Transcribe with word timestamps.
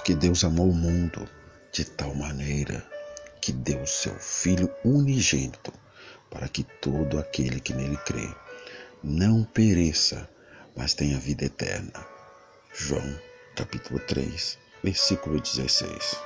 Porque 0.00 0.14
Deus 0.14 0.44
amou 0.44 0.70
o 0.70 0.74
mundo 0.74 1.28
de 1.70 1.84
tal 1.84 2.14
maneira 2.14 2.82
que 3.38 3.52
deu 3.52 3.86
seu 3.86 4.18
Filho 4.18 4.74
unigênito, 4.82 5.74
para 6.30 6.48
que 6.48 6.64
todo 6.64 7.18
aquele 7.18 7.60
que 7.60 7.74
nele 7.74 7.98
crê 7.98 8.26
não 9.04 9.44
pereça, 9.44 10.26
mas 10.74 10.94
tenha 10.94 11.18
vida 11.18 11.44
eterna. 11.44 11.92
João 12.72 13.20
capítulo 13.54 14.00
3, 14.00 14.58
versículo 14.82 15.38
16. 15.38 16.16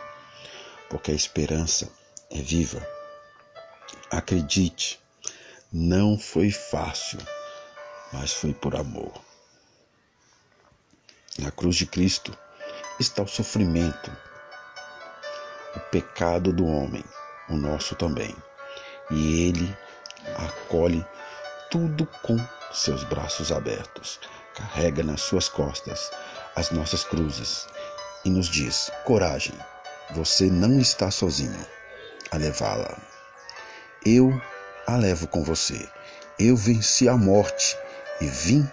Porque 0.88 1.10
a 1.10 1.14
esperança 1.14 1.90
é 2.30 2.40
viva. 2.40 2.80
Acredite, 4.08 5.00
não 5.72 6.16
foi 6.16 6.52
fácil, 6.52 7.18
mas 8.12 8.32
foi 8.32 8.54
por 8.54 8.76
amor. 8.76 9.20
Na 11.40 11.50
cruz 11.50 11.74
de 11.74 11.86
Cristo 11.86 12.38
está 13.04 13.22
o 13.22 13.28
sofrimento, 13.28 14.10
o 15.76 15.80
pecado 15.90 16.52
do 16.52 16.66
homem, 16.66 17.04
o 17.48 17.54
nosso 17.54 17.94
também. 17.94 18.34
E 19.10 19.48
ele 19.48 19.76
acolhe 20.38 21.04
tudo 21.70 22.06
com 22.22 22.36
seus 22.72 23.04
braços 23.04 23.52
abertos, 23.52 24.18
carrega 24.54 25.02
nas 25.02 25.20
suas 25.20 25.48
costas 25.48 26.10
as 26.56 26.70
nossas 26.70 27.04
cruzes 27.04 27.66
e 28.24 28.30
nos 28.30 28.46
diz: 28.48 28.90
coragem, 29.04 29.54
você 30.12 30.46
não 30.46 30.78
está 30.80 31.10
sozinho 31.10 31.66
a 32.30 32.36
levá-la. 32.36 32.96
Eu 34.04 34.40
a 34.86 34.96
levo 34.96 35.26
com 35.28 35.44
você. 35.44 35.88
Eu 36.38 36.56
venci 36.56 37.08
a 37.08 37.16
morte 37.16 37.76
e 38.20 38.26
vim 38.26 38.68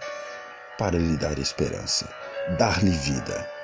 para 0.77 0.97
lhe 0.97 1.17
dar 1.17 1.37
esperança, 1.37 2.09
dar-lhe 2.57 2.91
vida. 2.91 3.60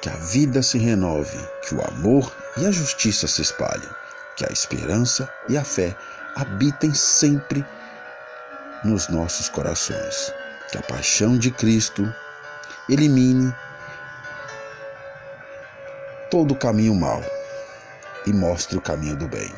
Que 0.00 0.08
a 0.08 0.16
vida 0.16 0.62
se 0.62 0.78
renove, 0.78 1.38
que 1.62 1.74
o 1.74 1.84
amor 1.84 2.32
e 2.56 2.66
a 2.66 2.70
justiça 2.70 3.26
se 3.26 3.42
espalhem, 3.42 3.88
que 4.36 4.44
a 4.44 4.52
esperança 4.52 5.28
e 5.48 5.56
a 5.56 5.64
fé 5.64 5.96
habitem 6.36 6.94
sempre 6.94 7.64
nos 8.84 9.08
nossos 9.08 9.48
corações. 9.48 10.32
Que 10.70 10.78
a 10.78 10.82
paixão 10.82 11.38
de 11.38 11.50
Cristo 11.50 12.12
elimine 12.88 13.54
todo 16.30 16.52
o 16.52 16.58
caminho 16.58 16.94
mal 16.94 17.22
e 18.26 18.32
mostre 18.32 18.76
o 18.76 18.80
caminho 18.80 19.16
do 19.16 19.28
bem. 19.28 19.52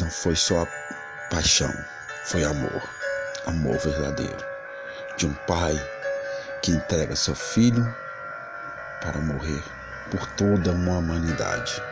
Não 0.00 0.10
foi 0.10 0.34
só 0.34 0.66
paixão, 1.30 1.72
foi 2.24 2.44
amor, 2.44 2.82
amor 3.46 3.78
verdadeiro, 3.78 4.44
de 5.16 5.26
um 5.26 5.34
pai 5.46 5.74
que 6.62 6.72
entrega 6.72 7.14
seu 7.14 7.34
filho 7.34 7.84
para 9.00 9.20
morrer 9.20 9.62
por 10.10 10.26
toda 10.32 10.72
uma 10.72 10.98
humanidade. 10.98 11.82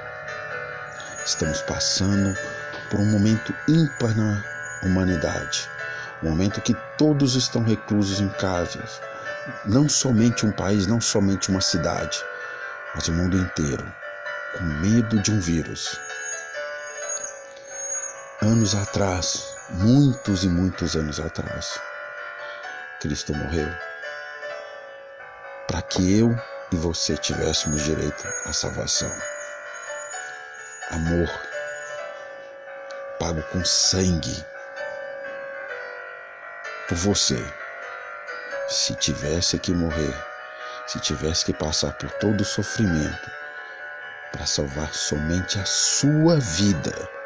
Estamos 1.25 1.61
passando 1.63 2.35
por 2.91 3.01
um 3.01 3.07
momento 3.07 3.55
ímpar 3.69 4.17
na 4.17 4.43
humanidade, 4.83 5.69
um 6.23 6.31
momento 6.31 6.61
que 6.61 6.77
todos 6.97 7.35
estão 7.35 7.63
reclusos 7.63 8.21
em 8.21 8.29
casas, 8.29 9.01
não 9.65 9.89
somente 9.89 10.47
um 10.47 10.53
país, 10.53 10.87
não 10.87 11.01
somente 11.01 11.51
uma 11.51 11.61
cidade, 11.61 12.19
mas 12.95 13.09
o 13.09 13.13
mundo 13.13 13.37
inteiro, 13.37 13.85
com 14.57 14.65
medo 14.65 15.21
de 15.21 15.31
um 15.33 15.41
vírus. 15.41 15.99
Anos 18.43 18.75
atrás, 18.75 19.57
muitos 19.71 20.43
e 20.43 20.49
muitos 20.49 20.97
anos 20.97 21.21
atrás, 21.21 21.81
Cristo 23.01 23.33
morreu 23.33 23.69
para 25.69 25.81
que 25.81 26.19
eu 26.19 26.29
e 26.73 26.77
você 26.77 27.17
tivéssemos 27.17 27.85
direito 27.85 28.27
à 28.45 28.53
salvação. 28.53 29.13
Amor 30.91 31.31
pago 33.21 33.41
com 33.53 33.65
sangue 33.65 34.45
por 36.89 36.97
você. 36.97 37.39
Se 38.69 38.97
tivesse 38.97 39.57
que 39.61 39.71
morrer, 39.71 40.17
se 40.89 40.99
tivesse 40.99 41.45
que 41.45 41.53
passar 41.53 41.93
por 41.93 42.11
todo 42.15 42.41
o 42.41 42.45
sofrimento 42.45 43.31
para 44.33 44.47
salvar 44.47 44.93
somente 44.93 45.61
a 45.61 45.65
sua 45.65 46.41
vida, 46.41 47.22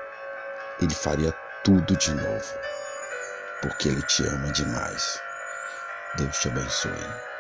ele 0.79 0.95
faria 0.95 1.33
tudo 1.63 1.97
de 1.97 2.13
novo, 2.15 2.61
porque 3.61 3.89
ele 3.89 4.03
te 4.03 4.27
ama 4.27 4.51
demais. 4.53 5.23
Deus 6.15 6.39
te 6.39 6.49
abençoe. 6.49 7.36